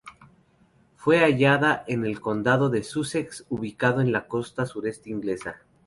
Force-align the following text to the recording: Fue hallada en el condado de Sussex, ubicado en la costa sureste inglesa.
Fue 0.95 1.19
hallada 1.19 1.83
en 1.87 2.03
el 2.07 2.21
condado 2.21 2.71
de 2.71 2.81
Sussex, 2.81 3.45
ubicado 3.49 4.01
en 4.01 4.11
la 4.11 4.27
costa 4.27 4.65
sureste 4.65 5.11
inglesa. 5.11 5.61